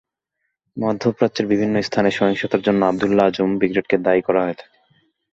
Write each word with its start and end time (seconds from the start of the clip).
মধ্যপ্রাচ্যের 0.77 1.45
বিভিন্ন 1.47 1.75
স্থানে 1.81 2.09
সহিংসতার 2.11 2.61
জন্য 2.61 2.81
আবদুল্লাহ 2.85 3.25
আজম 3.27 3.49
ব্রিগেডকে 3.57 3.95
দায়ী 3.97 4.21
করা 4.21 4.41
হয়ে 4.43 4.57
থাকে। 4.59 4.77